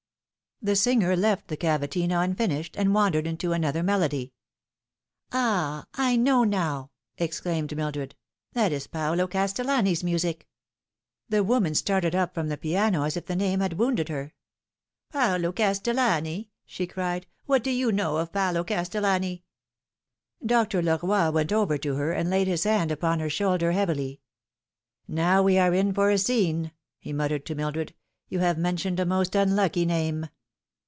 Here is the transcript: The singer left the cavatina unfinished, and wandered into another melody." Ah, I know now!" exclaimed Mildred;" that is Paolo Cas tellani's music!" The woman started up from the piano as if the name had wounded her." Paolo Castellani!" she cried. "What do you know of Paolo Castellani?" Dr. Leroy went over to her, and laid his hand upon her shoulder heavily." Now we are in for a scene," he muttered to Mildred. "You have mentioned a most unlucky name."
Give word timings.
The 0.63 0.75
singer 0.75 1.15
left 1.15 1.47
the 1.47 1.57
cavatina 1.57 2.21
unfinished, 2.23 2.75
and 2.77 2.93
wandered 2.93 3.25
into 3.25 3.51
another 3.51 3.81
melody." 3.81 4.31
Ah, 5.31 5.87
I 5.95 6.15
know 6.15 6.43
now!" 6.43 6.91
exclaimed 7.17 7.75
Mildred;" 7.75 8.13
that 8.53 8.71
is 8.71 8.85
Paolo 8.85 9.25
Cas 9.25 9.53
tellani's 9.53 10.03
music!" 10.03 10.47
The 11.29 11.43
woman 11.43 11.73
started 11.73 12.13
up 12.13 12.35
from 12.35 12.49
the 12.49 12.57
piano 12.59 13.01
as 13.05 13.17
if 13.17 13.25
the 13.25 13.35
name 13.35 13.59
had 13.59 13.79
wounded 13.79 14.07
her." 14.09 14.35
Paolo 15.11 15.51
Castellani!" 15.51 16.51
she 16.67 16.85
cried. 16.85 17.25
"What 17.47 17.63
do 17.63 17.71
you 17.71 17.91
know 17.91 18.17
of 18.17 18.31
Paolo 18.31 18.63
Castellani?" 18.63 19.43
Dr. 20.45 20.83
Leroy 20.83 21.31
went 21.31 21.51
over 21.51 21.79
to 21.79 21.95
her, 21.95 22.11
and 22.11 22.29
laid 22.29 22.45
his 22.45 22.65
hand 22.65 22.91
upon 22.91 23.17
her 23.19 23.31
shoulder 23.31 23.71
heavily." 23.71 24.21
Now 25.07 25.41
we 25.41 25.57
are 25.57 25.73
in 25.73 25.91
for 25.91 26.11
a 26.11 26.19
scene," 26.19 26.71
he 26.99 27.13
muttered 27.13 27.47
to 27.47 27.55
Mildred. 27.55 27.95
"You 28.29 28.41
have 28.41 28.59
mentioned 28.59 28.99
a 28.99 29.07
most 29.07 29.33
unlucky 29.33 29.87
name." 29.87 30.27